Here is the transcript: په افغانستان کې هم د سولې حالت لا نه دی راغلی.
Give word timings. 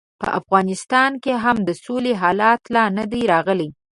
په 0.21 0.27
افغانستان 0.39 1.11
کې 1.23 1.33
هم 1.43 1.57
د 1.67 1.69
سولې 1.83 2.13
حالت 2.21 2.61
لا 2.75 2.85
نه 2.97 3.05
دی 3.11 3.21
راغلی. 3.33 3.69